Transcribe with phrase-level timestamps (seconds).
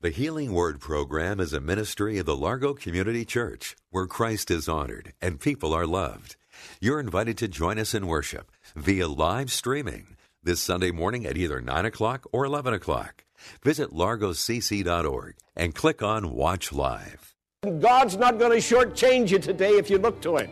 [0.00, 4.68] The Healing Word program is a ministry of the Largo Community Church where Christ is
[4.68, 6.36] honored and people are loved.
[6.80, 11.60] You're invited to join us in worship via live streaming this Sunday morning at either
[11.60, 13.24] 9 o'clock or 11 o'clock.
[13.64, 17.34] Visit largocc.org and click on Watch Live.
[17.80, 20.50] God's not going to shortchange you today if you look to Him.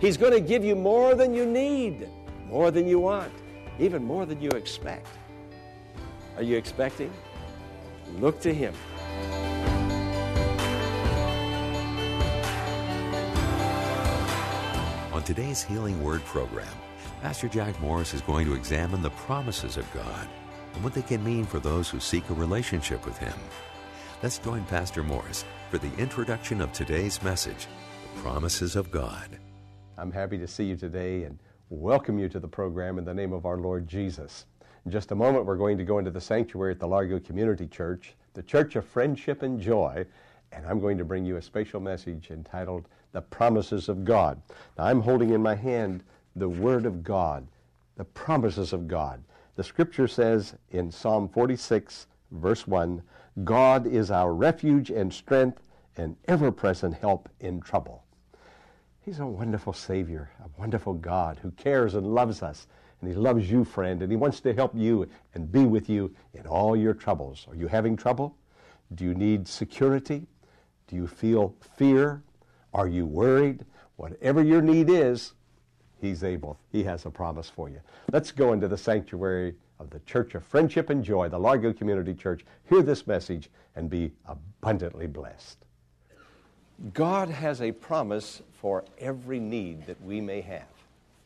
[0.00, 2.08] He's going to give you more than you need,
[2.46, 3.30] more than you want,
[3.78, 5.08] even more than you expect.
[6.38, 7.12] Are you expecting?
[8.18, 8.74] Look to Him.
[15.12, 16.68] On today's Healing Word program,
[17.22, 20.28] Pastor Jack Morris is going to examine the promises of God
[20.74, 23.34] and what they can mean for those who seek a relationship with Him.
[24.22, 27.66] Let's join Pastor Morris for the introduction of today's message
[28.14, 29.38] The Promises of God.
[29.96, 31.38] I'm happy to see you today and
[31.70, 34.46] welcome you to the program in the name of our Lord Jesus.
[34.84, 37.66] In just a moment, we're going to go into the sanctuary at the Largo Community
[37.66, 40.04] Church, the Church of Friendship and Joy,
[40.52, 44.42] and I'm going to bring you a special message entitled The Promises of God.
[44.76, 46.04] Now, I'm holding in my hand
[46.36, 47.46] the Word of God,
[47.96, 49.22] the promises of God.
[49.56, 53.02] The Scripture says in Psalm 46, verse 1
[53.42, 55.62] God is our refuge and strength
[55.96, 58.04] and ever present help in trouble.
[59.00, 62.66] He's a wonderful Savior, a wonderful God who cares and loves us.
[63.00, 66.14] And He loves you, friend, and He wants to help you and be with you
[66.32, 67.46] in all your troubles.
[67.48, 68.36] Are you having trouble?
[68.94, 70.26] Do you need security?
[70.88, 72.22] Do you feel fear?
[72.72, 73.64] Are you worried?
[73.96, 75.32] Whatever your need is,
[76.00, 76.58] He's able.
[76.70, 77.80] He has a promise for you.
[78.12, 82.14] Let's go into the sanctuary of the Church of Friendship and Joy, the Largo Community
[82.14, 82.44] Church.
[82.68, 85.64] Hear this message and be abundantly blessed.
[86.92, 90.73] God has a promise for every need that we may have.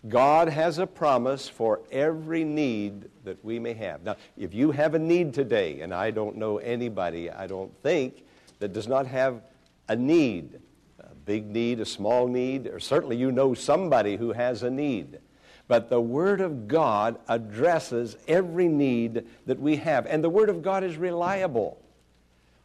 [0.07, 4.05] God has a promise for every need that we may have.
[4.05, 8.25] Now, if you have a need today, and I don't know anybody, I don't think,
[8.61, 9.43] that does not have
[9.89, 10.61] a need,
[11.01, 15.19] a big need, a small need, or certainly you know somebody who has a need.
[15.67, 20.07] But the Word of God addresses every need that we have.
[20.07, 21.83] And the Word of God is reliable.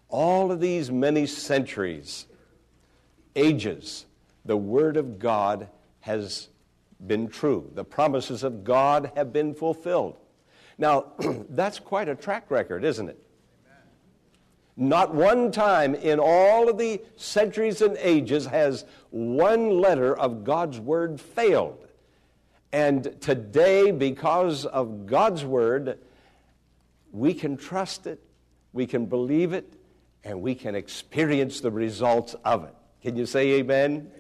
[0.08, 2.28] All of these many centuries,
[3.36, 4.06] ages,
[4.46, 5.68] the Word of God
[6.02, 6.48] has
[7.08, 7.70] been true.
[7.74, 10.18] The promises of God have been fulfilled.
[10.78, 11.14] Now,
[11.50, 13.20] that's quite a track record, isn't it?
[14.76, 20.80] Not one time in all of the centuries and ages has one letter of God's
[20.80, 21.88] Word failed.
[22.72, 26.00] And today, because of God's Word,
[27.12, 28.20] we can trust it,
[28.72, 29.72] we can believe it,
[30.24, 32.74] and we can experience the results of it.
[33.04, 33.92] Can you say amen?
[33.92, 34.12] amen?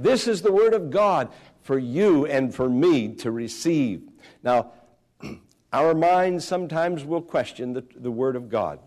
[0.00, 1.30] This is the Word of God
[1.66, 4.08] for you and for me to receive.
[4.44, 4.70] Now,
[5.72, 8.78] our minds sometimes will question the, the Word of God.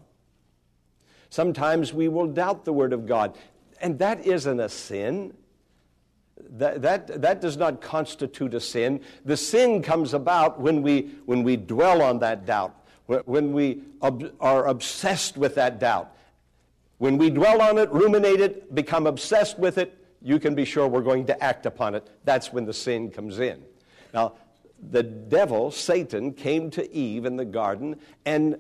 [1.29, 3.37] Sometimes we will doubt the Word of God.
[3.81, 5.33] And that isn't a sin.
[6.51, 9.01] That, that, that does not constitute a sin.
[9.25, 12.75] The sin comes about when we, when we dwell on that doubt,
[13.07, 16.15] when we ob- are obsessed with that doubt.
[16.97, 20.87] When we dwell on it, ruminate it, become obsessed with it, you can be sure
[20.87, 22.09] we're going to act upon it.
[22.23, 23.63] That's when the sin comes in.
[24.13, 24.33] Now,
[24.91, 28.57] the devil, Satan, came to Eve in the garden and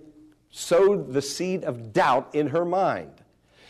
[0.51, 3.11] sowed the seed of doubt in her mind.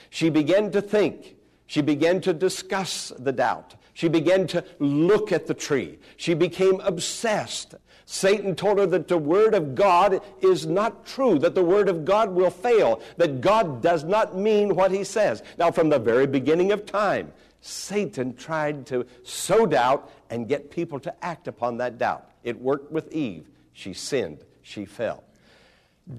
[0.09, 1.35] She began to think.
[1.67, 3.75] She began to discuss the doubt.
[3.94, 6.00] She began to look at the tree.
[6.17, 7.75] She became obsessed.
[8.06, 12.06] Satan told her that the Word of God is not true, that the Word of
[12.06, 15.44] God will fail, that God does not mean what He says.
[15.59, 21.00] Now, from the very beginning of time, Satan tried to sow doubt and get people
[21.01, 22.31] to act upon that doubt.
[22.44, 23.50] It worked with Eve.
[23.73, 25.23] She sinned, she fell.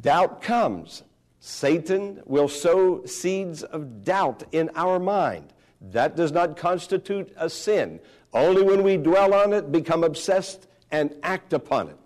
[0.00, 1.02] Doubt comes.
[1.40, 5.52] Satan will sow seeds of doubt in our mind.
[5.81, 8.00] That does not constitute a sin.
[8.32, 11.96] Only when we dwell on it, become obsessed, and act upon it.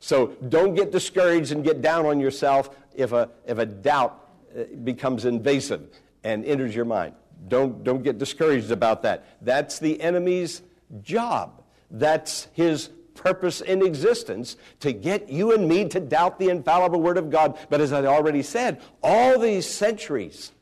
[0.00, 4.64] So don't get discouraged and get down on yourself if a, if a doubt uh,
[4.82, 5.88] becomes invasive
[6.24, 7.14] and enters your mind.
[7.48, 9.24] Don't, don't get discouraged about that.
[9.40, 10.62] That's the enemy's
[11.02, 11.62] job.
[11.90, 17.18] That's his purpose in existence to get you and me to doubt the infallible Word
[17.18, 17.58] of God.
[17.68, 20.52] But as I already said, all these centuries,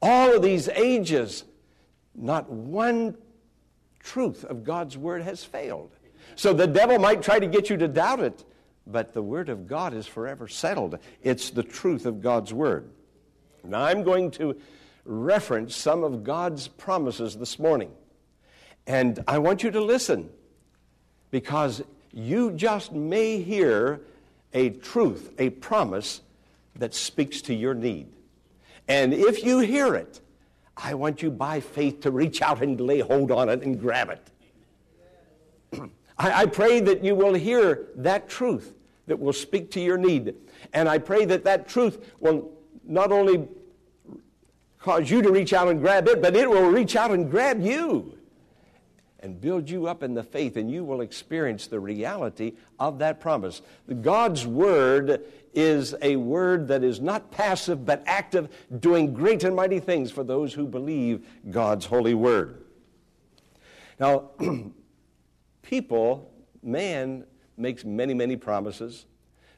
[0.00, 1.44] all of these ages,
[2.14, 3.16] not one
[3.98, 5.90] truth of God's Word has failed.
[6.36, 8.44] So the devil might try to get you to doubt it,
[8.86, 10.98] but the Word of God is forever settled.
[11.22, 12.90] It's the truth of God's Word.
[13.64, 14.56] Now I'm going to
[15.04, 17.90] reference some of God's promises this morning.
[18.86, 20.30] And I want you to listen
[21.30, 21.82] because
[22.12, 24.00] you just may hear
[24.52, 26.20] a truth, a promise
[26.76, 28.08] that speaks to your need.
[28.88, 30.20] And if you hear it,
[30.76, 34.10] I want you by faith to reach out and lay hold on it and grab
[34.10, 34.30] it.
[36.18, 38.74] I, I pray that you will hear that truth
[39.06, 40.34] that will speak to your need.
[40.72, 42.50] And I pray that that truth will
[42.84, 43.48] not only
[44.80, 47.60] cause you to reach out and grab it, but it will reach out and grab
[47.60, 48.14] you
[49.20, 53.20] and build you up in the faith, and you will experience the reality of that
[53.20, 53.60] promise.
[54.00, 55.22] God's word
[55.52, 58.48] is a word that is not passive but active,
[58.80, 62.64] doing great and mighty things for those who believe God's holy word.
[63.98, 64.30] Now,
[65.62, 66.32] people,
[66.62, 67.24] man,
[67.58, 69.04] makes many, many promises.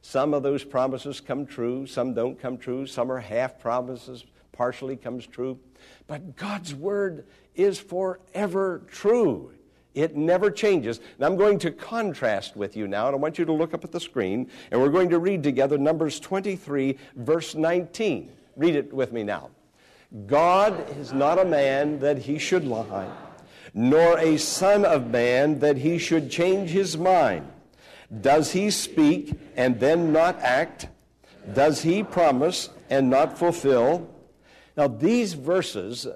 [0.00, 4.96] Some of those promises come true, some don't come true, some are half promises, partially
[4.96, 5.58] comes true.
[6.06, 9.52] But God's word is forever true.
[9.94, 11.00] It never changes.
[11.16, 13.84] And I'm going to contrast with you now, and I want you to look up
[13.84, 18.30] at the screen, and we're going to read together Numbers 23, verse 19.
[18.56, 19.50] Read it with me now.
[20.26, 23.08] God is not a man that he should lie,
[23.72, 27.50] nor a son of man that he should change his mind.
[28.20, 30.88] Does he speak and then not act?
[31.54, 34.11] Does he promise and not fulfill?
[34.76, 36.06] Now, these verses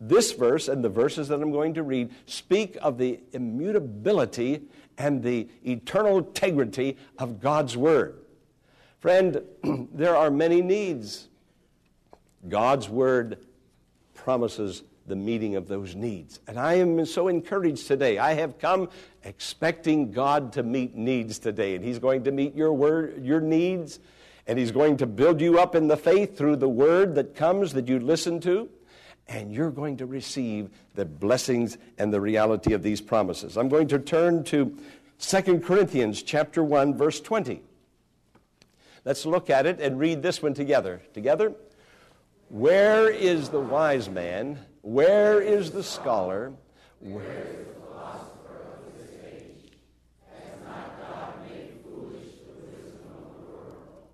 [0.00, 4.62] this verse and the verses that I'm going to read speak of the immutability
[4.96, 8.16] and the eternal integrity of God's Word.
[9.00, 9.42] Friend,
[9.92, 11.28] there are many needs.
[12.48, 13.38] God's Word
[14.14, 16.38] promises the meeting of those needs.
[16.46, 18.18] And I am so encouraged today.
[18.18, 18.90] I have come
[19.24, 23.98] expecting God to meet needs today, and He's going to meet your word, your needs,
[24.48, 27.74] and He's going to build you up in the faith through the word that comes
[27.74, 28.68] that you listen to
[29.28, 33.56] and you're going to receive the blessings and the reality of these promises.
[33.56, 34.76] I'm going to turn to
[35.20, 37.62] 2 Corinthians chapter 1 verse 20.
[39.04, 41.02] Let's look at it and read this one together.
[41.12, 41.54] Together.
[42.48, 44.58] Where is the wise man?
[44.82, 46.52] Where is the scholar?
[47.00, 49.72] Where is the philosopher of this age?
[50.30, 54.08] Has not God made foolish the wisdom of the world?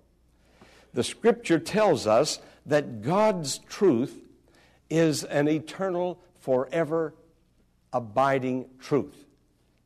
[0.95, 4.17] The scripture tells us that God's truth
[4.89, 7.13] is an eternal, forever
[7.91, 9.25] abiding truth.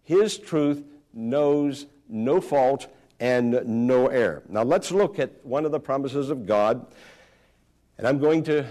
[0.04, 2.88] His truth knows no fault
[3.20, 4.44] and no error.
[4.50, 6.86] Now let's look at one of the promises of God,
[7.98, 8.68] and I'm going to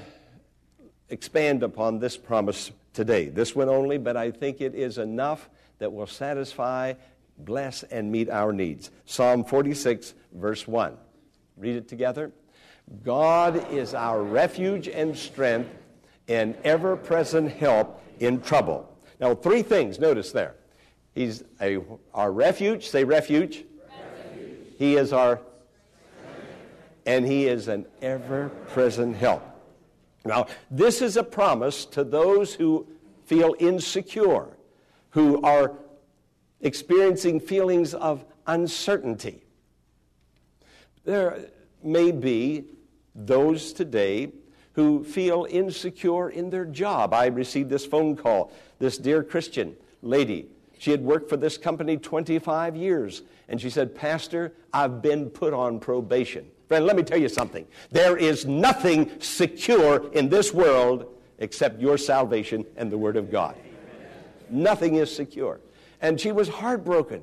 [1.08, 3.30] expand upon this promise today.
[3.30, 5.50] This one only, but I think it is enough
[5.80, 6.94] that will satisfy,
[7.36, 8.92] bless, and meet our needs.
[9.06, 10.96] Psalm 46, verse 1.
[11.58, 12.32] Read it together.
[13.04, 15.70] God is our refuge and strength
[16.28, 18.88] and ever present help in trouble.
[19.20, 20.54] Now, three things, notice there.
[21.14, 21.80] He's a,
[22.14, 23.64] our refuge, say refuge.
[23.90, 24.56] refuge.
[24.78, 25.40] He is our,
[27.06, 29.42] and He is an ever present help.
[30.24, 32.86] Now, this is a promise to those who
[33.24, 34.46] feel insecure,
[35.10, 35.72] who are
[36.60, 39.42] experiencing feelings of uncertainty.
[41.08, 41.46] There
[41.82, 42.66] may be
[43.14, 44.30] those today
[44.74, 47.14] who feel insecure in their job.
[47.14, 48.52] I received this phone call.
[48.78, 50.48] This dear Christian lady,
[50.78, 55.54] she had worked for this company 25 years, and she said, Pastor, I've been put
[55.54, 56.46] on probation.
[56.68, 57.66] Friend, let me tell you something.
[57.90, 61.06] There is nothing secure in this world
[61.38, 63.56] except your salvation and the Word of God.
[64.50, 65.58] Nothing is secure.
[66.02, 67.22] And she was heartbroken.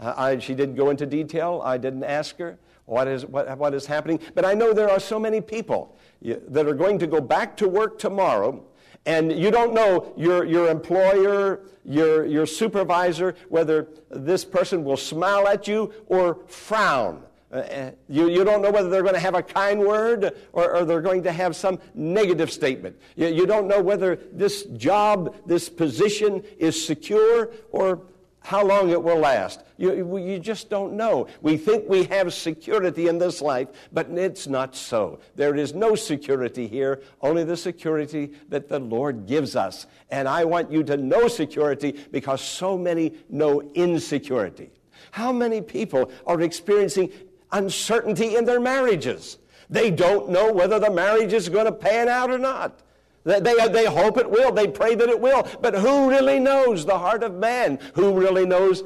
[0.00, 1.62] Uh, I, she didn't go into detail.
[1.64, 2.58] I didn't ask her
[2.92, 4.20] what is, what, what is happening.
[4.34, 7.68] But I know there are so many people that are going to go back to
[7.68, 8.64] work tomorrow
[9.04, 15.48] and you don't know your, your employer, your, your supervisor, whether this person will smile
[15.48, 17.24] at you or frown.
[17.52, 20.76] Uh, uh you, you don't know whether they're going to have a kind word or,
[20.76, 22.96] or they're going to have some negative statement.
[23.16, 28.02] You, you don't know whether this job, this position is secure or
[28.42, 29.62] how long it will last.
[29.76, 31.28] You, you just don't know.
[31.40, 35.20] We think we have security in this life, but it's not so.
[35.36, 39.86] There is no security here, only the security that the Lord gives us.
[40.10, 44.70] And I want you to know security because so many know insecurity.
[45.12, 47.10] How many people are experiencing
[47.52, 49.38] uncertainty in their marriages?
[49.70, 52.80] They don't know whether the marriage is going to pan out or not.
[53.24, 54.52] They, they, hope it will.
[54.52, 55.46] They pray that it will.
[55.60, 57.78] But who really knows the heart of man?
[57.94, 58.82] Who really knows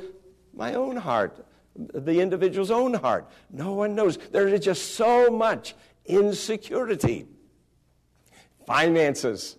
[0.54, 1.46] my own heart?
[1.74, 3.28] The individual's own heart.
[3.50, 4.18] No one knows.
[4.32, 5.74] There is just so much
[6.04, 7.26] insecurity.
[8.66, 9.56] Finances.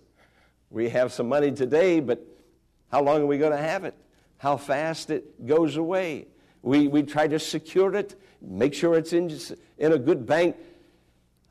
[0.70, 2.24] We have some money today, but
[2.90, 3.94] how long are we going to have it?
[4.36, 6.28] How fast it goes away.
[6.62, 9.30] We, we try to secure it, make sure it's in,
[9.78, 10.56] in a good bank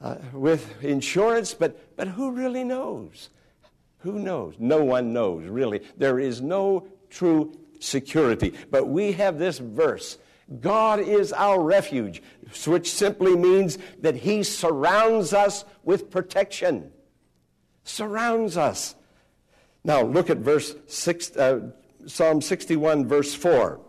[0.02, 3.30] uh, with insurance, but, but who really knows?
[4.00, 4.56] Who knows?
[4.60, 5.82] No one knows, really.
[5.98, 8.54] There is no true security.
[8.70, 10.18] But we have this verse
[10.62, 12.24] God is our refuge,
[12.66, 16.92] which simply means that He surrounds us with protection.
[17.84, 18.96] Surrounds us.
[19.84, 21.72] Now, look at verse six, uh,
[22.06, 23.80] Psalm 61, verse 4,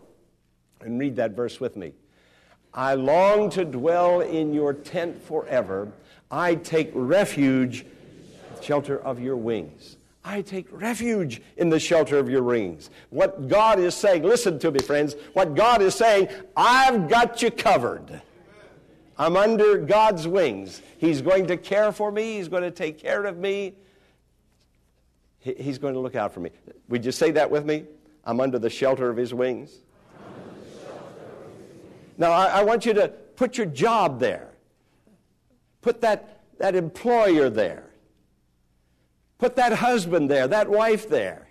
[0.81, 1.93] and read that verse with me.
[2.73, 5.91] I long to dwell in your tent forever.
[6.29, 7.85] I take refuge,
[8.61, 9.97] shelter of your wings.
[10.23, 12.89] I take refuge in the shelter of your wings.
[13.09, 15.15] What God is saying, listen to me, friends.
[15.33, 18.21] What God is saying, I've got you covered.
[19.17, 20.81] I'm under God's wings.
[20.97, 23.73] He's going to care for me, He's going to take care of me.
[25.39, 26.51] He's going to look out for me.
[26.89, 27.85] Would you say that with me?
[28.25, 29.79] I'm under the shelter of His wings.
[32.19, 34.51] Now, I, I want you to put your job there.
[35.81, 37.85] Put that, that employer there.
[39.39, 41.47] Put that husband there, that wife there.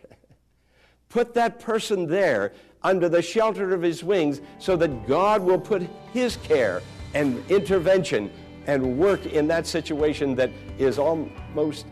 [1.09, 5.83] Put that person there under the shelter of his wings so that God will put
[6.13, 6.83] his care
[7.15, 8.31] and intervention
[8.67, 11.87] and work in that situation that is almost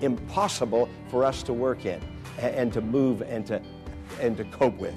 [0.00, 2.00] impossible for us to work in
[2.38, 3.60] and to move and to,
[4.20, 4.94] and to cope with.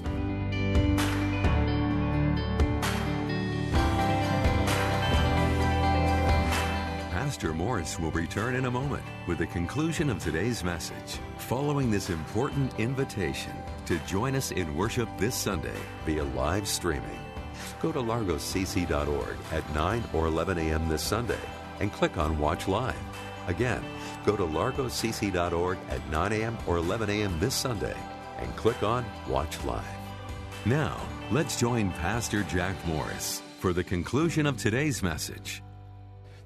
[7.26, 12.08] Pastor Morris will return in a moment with the conclusion of today's message, following this
[12.08, 13.52] important invitation
[13.84, 17.18] to join us in worship this Sunday via live streaming.
[17.82, 20.88] Go to largocc.org at 9 or 11 a.m.
[20.88, 21.40] this Sunday
[21.80, 22.94] and click on Watch Live.
[23.48, 23.82] Again,
[24.24, 26.56] go to largocc.org at 9 a.m.
[26.68, 27.40] or 11 a.m.
[27.40, 27.96] this Sunday
[28.38, 29.82] and click on Watch Live.
[30.64, 30.96] Now,
[31.32, 35.64] let's join Pastor Jack Morris for the conclusion of today's message.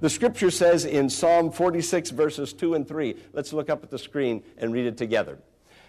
[0.01, 3.99] The scripture says in Psalm 46, verses 2 and 3, let's look up at the
[3.99, 5.39] screen and read it together.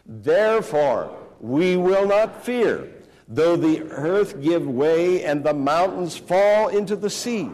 [0.06, 2.90] Therefore, we will not fear,
[3.28, 7.50] though the earth give way and the mountains fall into the sea,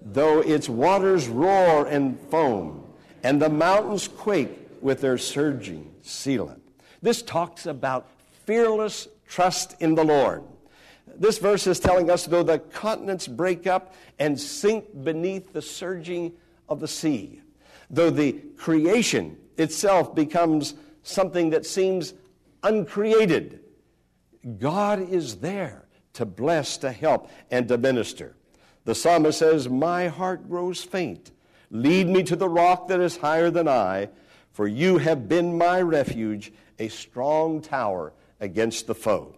[0.00, 2.84] though its waters roar and foam,
[3.22, 5.94] and the mountains quake with their surging.
[6.02, 6.56] Selah.
[7.00, 8.08] This talks about
[8.44, 10.42] fearless trust in the Lord.
[11.06, 16.32] This verse is telling us though the continents break up and sink beneath the surging
[16.68, 17.40] of the sea,
[17.90, 22.14] though the creation itself becomes something that seems
[22.62, 23.60] uncreated,
[24.58, 28.36] God is there to bless, to help, and to minister.
[28.84, 31.30] The psalmist says, My heart grows faint.
[31.70, 34.08] Lead me to the rock that is higher than I,
[34.50, 39.34] for you have been my refuge, a strong tower against the foe.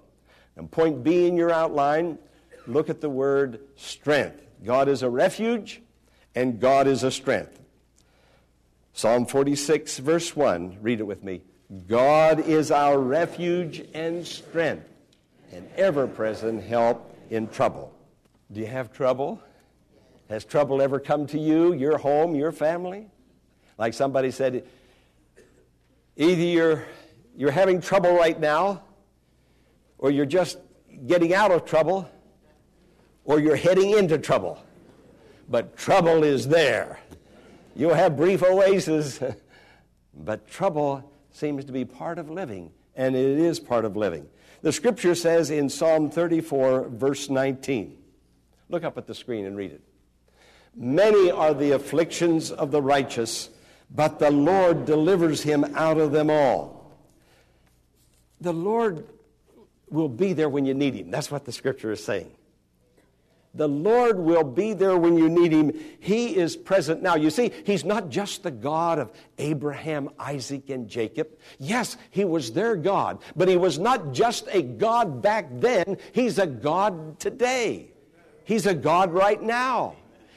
[0.56, 2.18] And point B in your outline,
[2.66, 4.40] look at the word strength.
[4.64, 5.82] God is a refuge
[6.34, 7.60] and God is a strength.
[8.92, 11.42] Psalm 46, verse 1, read it with me.
[11.88, 14.88] God is our refuge and strength,
[15.52, 17.92] an ever present help in trouble.
[18.52, 19.42] Do you have trouble?
[20.28, 23.08] Has trouble ever come to you, your home, your family?
[23.76, 24.64] Like somebody said,
[26.16, 26.84] either you're,
[27.36, 28.83] you're having trouble right now,
[30.04, 30.58] or you're just
[31.06, 32.06] getting out of trouble,
[33.24, 34.62] or you're heading into trouble.
[35.48, 37.00] But trouble is there.
[37.74, 39.18] You'll have brief oases,
[40.14, 44.28] but trouble seems to be part of living, and it is part of living.
[44.60, 47.96] The scripture says in Psalm 34, verse 19,
[48.68, 49.80] look up at the screen and read it.
[50.76, 53.48] Many are the afflictions of the righteous,
[53.90, 56.92] but the Lord delivers him out of them all.
[58.42, 59.06] The Lord
[59.94, 61.10] will be there when you need him.
[61.10, 62.30] That's what the scripture is saying.
[63.56, 65.72] The Lord will be there when you need him.
[66.00, 67.14] He is present now.
[67.14, 71.28] You see, he's not just the God of Abraham, Isaac, and Jacob.
[71.60, 75.98] Yes, he was their God, but he was not just a God back then.
[76.12, 77.92] He's a God today.
[78.44, 79.94] He's a God right now.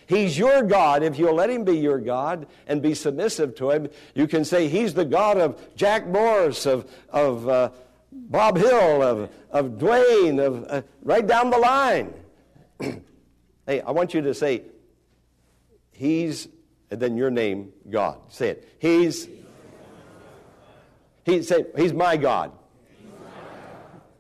[0.08, 1.04] He's your God.
[1.04, 4.70] If you'll let Him be your God and be submissive to Him, you can say,
[4.70, 7.72] He's the God of Jack Morris, of, of uh,
[8.12, 12.14] Bob Hill, of, of Dwayne, of uh, right down the line.
[13.66, 14.64] hey, I want you to say,
[15.92, 16.48] He's,
[16.92, 18.20] and then your name, God.
[18.30, 18.76] Say it.
[18.80, 19.28] He's,
[21.26, 22.52] he's, say, he's my God.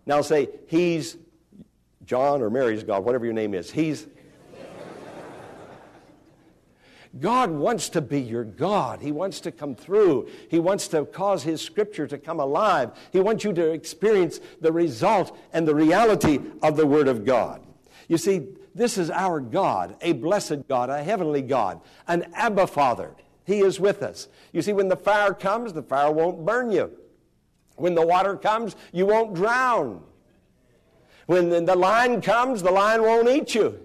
[0.06, 1.17] Now say, He's
[2.06, 3.70] John or Mary's God, whatever your name is.
[3.70, 4.08] He's
[7.20, 9.02] God wants to be your God.
[9.02, 10.30] He wants to come through.
[10.50, 12.92] He wants to cause His Scripture to come alive.
[13.12, 17.62] He wants you to experience the result and the reality of the Word of God.
[18.08, 23.16] You see, this is our God, a blessed God, a heavenly God, an Abba Father.
[23.46, 24.28] He is with us.
[24.52, 26.92] You see, when the fire comes, the fire won't burn you.
[27.76, 30.04] When the water comes, you won't drown.
[31.28, 33.80] When the lion comes, the lion won't eat you.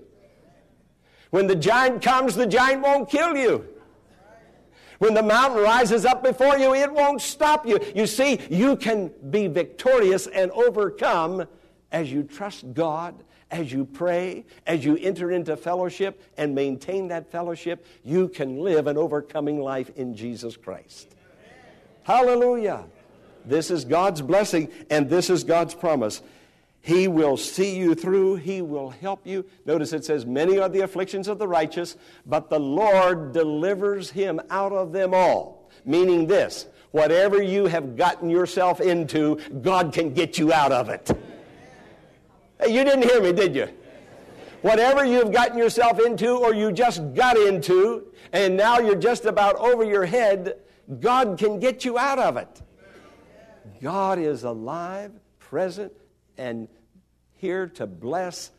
[1.33, 3.67] When the giant comes, the giant won't kill you.
[4.99, 7.81] When the mountain rises up before you, it won't stop you.
[7.97, 11.47] You see, you can be victorious and overcome
[11.91, 17.33] as you trust God, as you pray, as you enter into fellowship and maintain that
[17.33, 17.87] fellowship.
[18.05, 21.15] You can live an overcoming life in Jesus Christ.
[22.03, 22.85] Hallelujah.
[23.47, 26.21] This is God's blessing and this is God's promise.
[26.83, 28.37] He will see you through.
[28.37, 29.47] He will help you.
[29.65, 31.97] Notice it says, Many are the afflictions of the righteous,
[32.27, 35.71] but the Lord delivers him out of them all.
[35.85, 41.11] Meaning this whatever you have gotten yourself into, God can get you out of it.
[42.61, 43.69] Hey, you didn't hear me, did you?
[44.62, 49.55] Whatever you've gotten yourself into or you just got into, and now you're just about
[49.57, 50.57] over your head,
[51.01, 52.61] God can get you out of it.
[53.81, 55.93] God is alive, present,
[56.37, 56.69] and
[57.37, 58.51] here to bless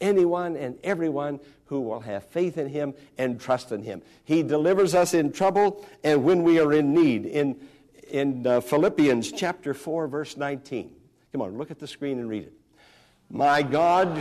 [0.00, 4.02] anyone and everyone who will have faith in him and trust in him.
[4.24, 7.26] He delivers us in trouble and when we are in need.
[7.26, 7.56] In,
[8.08, 10.90] in uh, Philippians chapter 4, verse 19.
[11.32, 12.52] Come on, look at the screen and read it.
[13.30, 14.18] My God,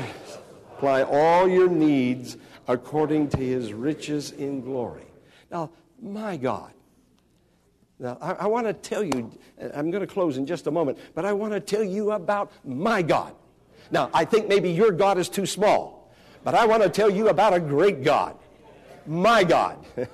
[0.71, 2.37] supply all your needs
[2.67, 5.05] according to his riches in glory.
[5.49, 6.73] Now, my God,
[7.99, 10.71] now, I, I want to tell you, uh, I'm going to close in just a
[10.71, 13.33] moment, but I want to tell you about my God.
[13.89, 16.11] Now, I think maybe your God is too small,
[16.43, 18.37] but I want to tell you about a great God.
[19.05, 19.83] My God.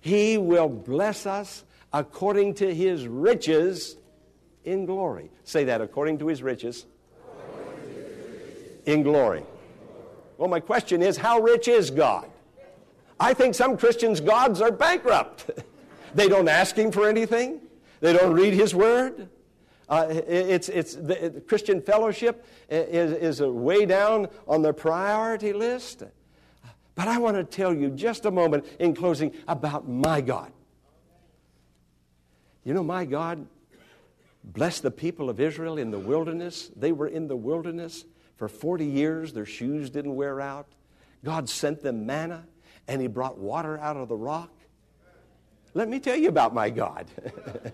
[0.00, 3.96] he will bless us according to his riches
[4.64, 5.30] in glory.
[5.44, 6.86] Say that, according to his riches
[8.86, 9.42] in glory.
[10.38, 12.30] Well, my question is how rich is God?
[13.18, 15.50] I think some Christians' gods are bankrupt.
[16.14, 17.60] They don't ask him for anything.
[18.00, 19.28] They don't read his word.
[19.88, 26.02] Uh, it's, it's the, the, Christian fellowship is, is way down on the priority list.
[26.96, 30.50] But I want to tell you just a moment in closing about my God.
[32.64, 33.46] You know, my God
[34.42, 36.70] blessed the people of Israel in the wilderness.
[36.74, 38.04] They were in the wilderness
[38.36, 40.66] for 40 years, their shoes didn't wear out.
[41.24, 42.46] God sent them manna,
[42.86, 44.50] and He brought water out of the rock.
[45.76, 47.04] Let me tell you about my God.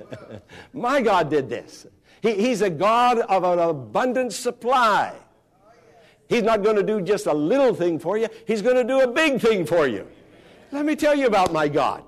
[0.73, 1.87] my God did this.
[2.21, 5.15] He, he's a God of an abundant supply.
[6.29, 9.03] He's not going to do just a little thing for you, He's going to do
[9.03, 10.09] a big thing for you.
[10.73, 12.03] Let me tell you about my God.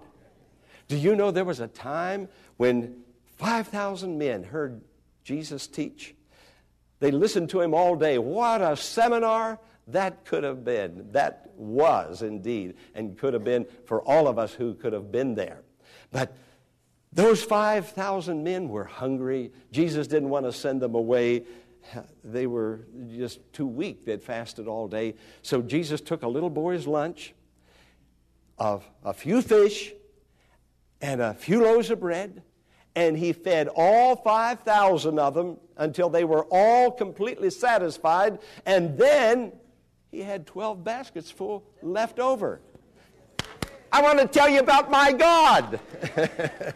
[0.89, 3.05] Do you know there was a time when
[3.37, 4.81] 5,000 men heard
[5.23, 6.17] Jesus teach?
[6.99, 8.19] They listened to him all day.
[8.19, 11.13] What a seminar that could have been.
[11.13, 15.37] That was indeed, and could have been for all of us who could have been
[15.37, 15.61] there.
[16.15, 16.37] But
[17.13, 19.51] those 5,000 men were hungry.
[19.73, 21.43] Jesus didn't want to send them away.
[22.23, 22.87] They were
[23.19, 24.05] just too weak.
[24.05, 25.17] They'd fasted all day.
[25.43, 27.35] So Jesus took a little boy's lunch
[28.59, 29.93] of a few fish
[31.01, 32.45] and a few loaves of bread,
[32.95, 39.53] and he fed all 5,000 of them until they were all completely satisfied, and then
[40.13, 42.61] he had 12 baskets full left over.
[43.95, 45.79] I want to tell you about my God.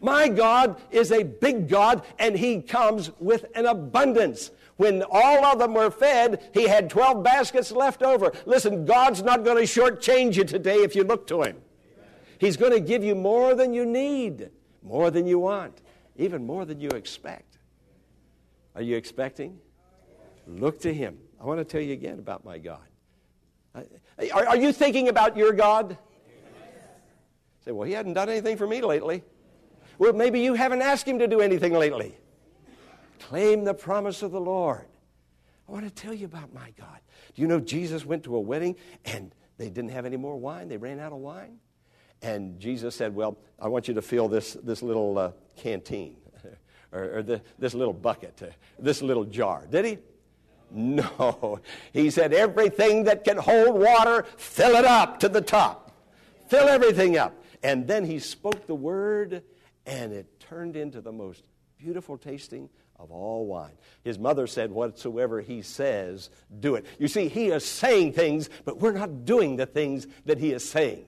[0.00, 4.52] my God is a big God, and He comes with an abundance.
[4.76, 8.30] When all of them were fed, He had 12 baskets left over.
[8.46, 11.56] Listen, God's not going to shortchange you today if you look to Him.
[12.38, 14.50] He's going to give you more than you need,
[14.84, 15.82] more than you want,
[16.14, 17.58] even more than you expect.
[18.76, 19.58] Are you expecting?
[20.46, 21.18] Look to Him.
[21.40, 22.89] I want to tell you again about my God.
[23.74, 25.96] Are, are you thinking about your God?
[27.64, 29.22] Say, well, he hadn't done anything for me lately.
[29.98, 32.16] Well, maybe you haven't asked him to do anything lately.
[33.20, 34.86] Claim the promise of the Lord.
[35.68, 36.98] I want to tell you about my God.
[37.34, 40.68] Do you know Jesus went to a wedding and they didn't have any more wine?
[40.68, 41.58] They ran out of wine.
[42.22, 46.16] And Jesus said, Well, I want you to fill this, this little uh, canteen
[46.92, 48.46] or, or the, this little bucket, uh,
[48.78, 49.66] this little jar.
[49.70, 49.98] Did he?
[50.70, 51.60] No.
[51.92, 55.92] He said, everything that can hold water, fill it up to the top.
[56.48, 57.34] Fill everything up.
[57.62, 59.42] And then he spoke the word,
[59.86, 61.44] and it turned into the most
[61.78, 63.72] beautiful tasting of all wine.
[64.02, 66.30] His mother said, Whatsoever he says,
[66.60, 66.86] do it.
[66.98, 70.68] You see, he is saying things, but we're not doing the things that he is
[70.68, 71.06] saying.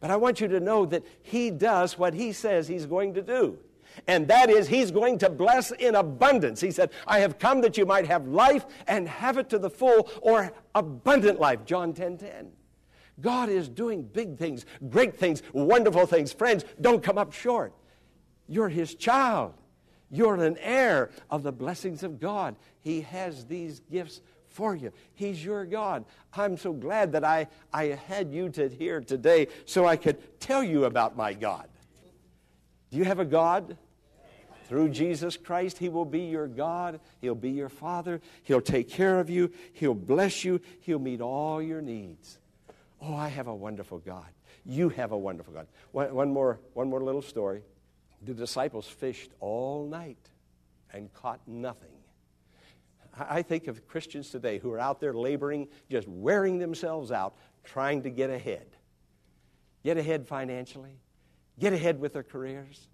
[0.00, 3.22] But I want you to know that he does what he says he's going to
[3.22, 3.58] do.
[4.06, 6.60] And that is, he's going to bless in abundance.
[6.60, 9.70] He said, I have come that you might have life and have it to the
[9.70, 11.64] full, or abundant life.
[11.64, 12.52] John 10 10.
[13.20, 16.32] God is doing big things, great things, wonderful things.
[16.32, 17.72] Friends, don't come up short.
[18.48, 19.54] You're his child.
[20.10, 22.56] You're an heir of the blessings of God.
[22.80, 24.92] He has these gifts for you.
[25.14, 26.04] He's your God.
[26.32, 30.62] I'm so glad that I, I had you to here today so I could tell
[30.62, 31.68] you about my God.
[32.90, 33.76] Do you have a God?
[34.68, 37.00] Through Jesus Christ, He will be your God.
[37.20, 38.20] He'll be your Father.
[38.42, 39.52] He'll take care of you.
[39.74, 40.60] He'll bless you.
[40.80, 42.38] He'll meet all your needs.
[43.00, 44.26] Oh, I have a wonderful God.
[44.64, 45.66] You have a wonderful God.
[45.92, 47.62] One, one, more, one more little story.
[48.22, 50.30] The disciples fished all night
[50.92, 51.90] and caught nothing.
[53.18, 58.02] I think of Christians today who are out there laboring, just wearing themselves out, trying
[58.02, 58.66] to get ahead.
[59.84, 60.98] Get ahead financially,
[61.60, 62.88] get ahead with their careers,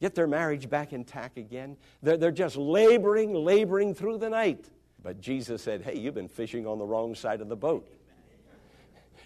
[0.00, 1.76] get their marriage back intact again.
[2.02, 4.70] They're, they're just laboring, laboring through the night.
[5.02, 7.88] But Jesus said, Hey, you've been fishing on the wrong side of the boat.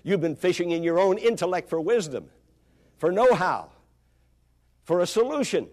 [0.03, 2.29] You've been fishing in your own intellect for wisdom,
[2.99, 3.71] for know how,
[4.83, 5.67] for a solution.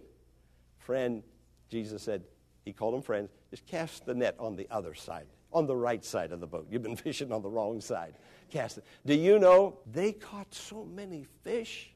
[0.80, 1.22] Friend,
[1.70, 2.24] Jesus said,
[2.64, 6.04] He called them friends, just cast the net on the other side, on the right
[6.04, 6.68] side of the boat.
[6.72, 8.16] You've been fishing on the wrong side.
[8.50, 8.86] Cast it.
[9.06, 11.94] Do you know they caught so many fish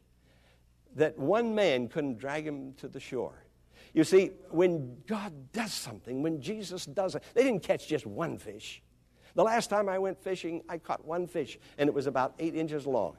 [0.96, 3.46] that one man couldn't drag him to the shore?
[3.94, 8.38] You see, when God does something, when Jesus does it, they didn't catch just one
[8.38, 8.82] fish.
[9.36, 12.56] The last time I went fishing, I caught one fish, and it was about eight
[12.56, 13.16] inches long.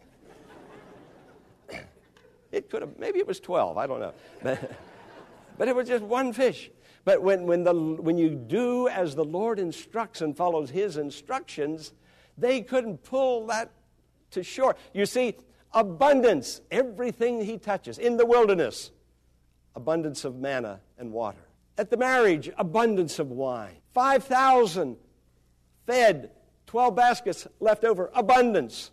[2.52, 4.14] it could have, maybe it was 12, I don't know.
[4.42, 4.72] But,
[5.58, 6.70] but it was just one fish.
[7.04, 11.92] But when, when, the, when you do as the Lord instructs and follows His instructions,
[12.36, 13.70] they couldn't pull that
[14.32, 14.76] to shore.
[14.92, 15.36] You see,
[15.72, 17.98] abundance, everything He touches.
[17.98, 18.90] In the wilderness,
[19.74, 21.46] abundance of manna and water.
[21.78, 23.76] At the marriage, abundance of wine.
[23.92, 24.96] 5,000
[25.86, 26.30] fed,
[26.66, 28.90] 12 baskets left over, abundance.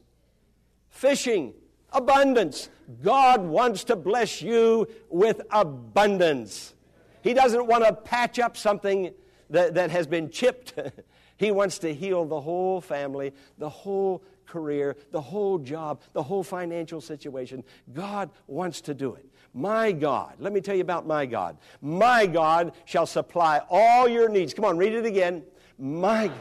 [0.90, 1.54] Fishing,
[1.92, 2.70] abundance.
[3.02, 6.74] God wants to bless you with abundance.
[7.22, 9.14] He doesn't want to patch up something
[9.50, 10.74] that, that has been chipped.
[11.38, 16.44] he wants to heal the whole family, the whole career, the whole job, the whole
[16.44, 17.64] financial situation.
[17.94, 19.26] God wants to do it.
[19.54, 21.58] My God, let me tell you about my God.
[21.82, 24.54] My God shall supply all your needs.
[24.54, 25.44] Come on, read it again.
[25.78, 26.38] My God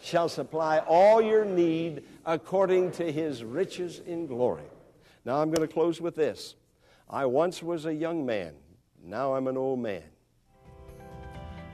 [0.00, 4.64] shall supply all your need according to his riches in glory.
[5.24, 6.54] Now I'm going to close with this.
[7.10, 8.54] I once was a young man,
[9.02, 10.02] now I'm an old man.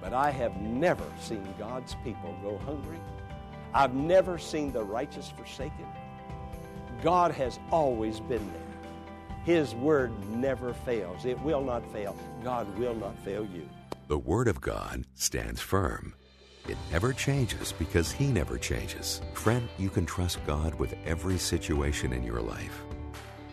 [0.01, 2.99] But I have never seen God's people go hungry.
[3.75, 5.87] I've never seen the righteous forsaken.
[7.03, 8.63] God has always been there.
[9.45, 11.27] His word never fails.
[11.27, 12.17] It will not fail.
[12.43, 13.69] God will not fail you.
[14.07, 16.15] The Word of God stands firm.
[16.69, 19.21] It never changes because He never changes.
[19.35, 22.83] Friend, you can trust God with every situation in your life.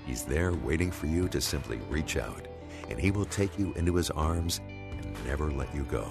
[0.05, 2.47] He's there waiting for you to simply reach out,
[2.89, 6.05] and He will take you into His arms and never let you go.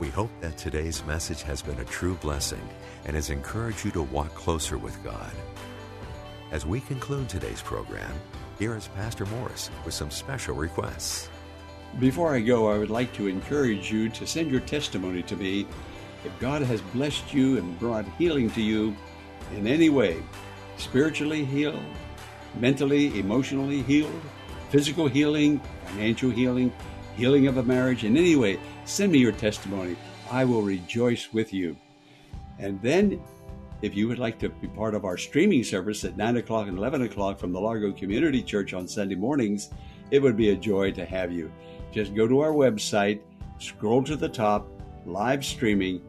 [0.00, 2.68] We hope that today's message has been a true blessing
[3.04, 5.30] and has encouraged you to walk closer with God.
[6.50, 8.12] As we conclude today's program,
[8.58, 11.28] here is Pastor Morris with some special requests.
[12.00, 15.64] Before I go, I would like to encourage you to send your testimony to me
[16.24, 18.96] if God has blessed you and brought healing to you
[19.54, 20.20] in any way
[20.76, 21.78] spiritually healed,
[22.58, 24.22] mentally, emotionally healed,
[24.70, 26.72] physical healing, financial healing,
[27.16, 29.96] healing of a marriage, in any way, send me your testimony.
[30.30, 31.76] I will rejoice with you.
[32.58, 33.22] And then,
[33.82, 36.78] if you would like to be part of our streaming service at 9 o'clock and
[36.78, 39.70] 11 o'clock from the Largo Community Church on Sunday mornings,
[40.10, 41.52] it would be a joy to have you.
[41.92, 43.20] Just go to our website,
[43.58, 44.66] scroll to the top,
[45.06, 46.00] live streaming,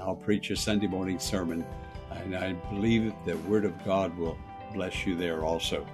[0.00, 1.64] I'll preach a Sunday morning sermon,
[2.10, 4.38] and I believe the Word of God will
[4.72, 5.86] bless you there also.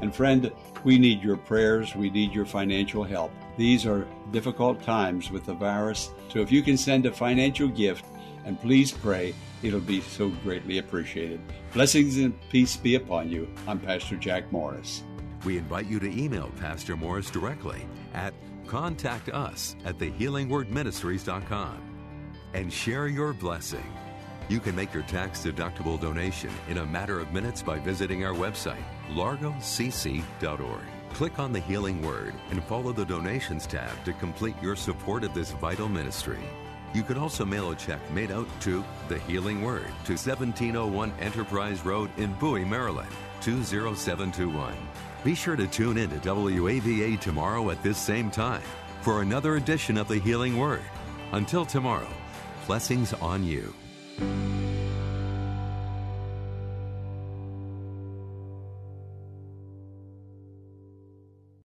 [0.00, 0.50] And friend,
[0.84, 3.32] we need your prayers, we need your financial help.
[3.56, 8.04] These are difficult times with the virus, so if you can send a financial gift,
[8.44, 11.40] and please pray, it'll be so greatly appreciated.
[11.72, 13.48] Blessings and peace be upon you.
[13.66, 15.02] I'm Pastor Jack Morris.
[15.44, 18.32] We invite you to email Pastor Morris directly at
[18.66, 21.78] contact us at thehealingwordministries.com
[22.54, 23.84] and share your blessing.
[24.48, 28.34] You can make your tax deductible donation in a matter of minutes by visiting our
[28.34, 30.91] website, largocc.org.
[31.14, 35.34] Click on the Healing Word and follow the Donations tab to complete your support of
[35.34, 36.38] this vital ministry.
[36.94, 41.84] You can also mail a check made out to The Healing Word to 1701 Enterprise
[41.84, 43.10] Road in Bowie, Maryland,
[43.42, 44.74] 20721.
[45.22, 48.62] Be sure to tune in to WAVA tomorrow at this same time
[49.02, 50.82] for another edition of The Healing Word.
[51.32, 52.08] Until tomorrow,
[52.66, 53.72] blessings on you.